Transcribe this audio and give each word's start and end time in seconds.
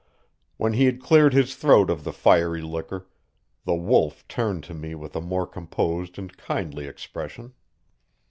When 0.57 0.73
he 0.73 0.85
had 0.85 0.99
cleared 0.99 1.31
his 1.31 1.55
throat 1.55 1.91
of 1.91 2.03
the 2.03 2.11
fiery 2.11 2.63
liquor, 2.63 3.07
the 3.65 3.75
Wolf 3.75 4.27
turned 4.27 4.63
to 4.63 4.73
me 4.73 4.95
with 4.95 5.15
a 5.15 5.21
more 5.21 5.45
composed 5.45 6.17
and 6.17 6.35
kindly 6.35 6.87
expression. 6.87 7.53